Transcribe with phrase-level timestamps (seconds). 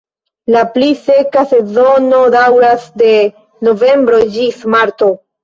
[0.53, 3.11] La pli seka sezono daŭras de
[3.69, 5.13] novembro ĝis marto.